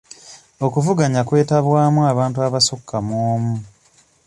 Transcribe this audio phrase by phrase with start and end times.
[0.65, 3.55] Okuvuganya kwetabwamu abantu abasukka mu omu.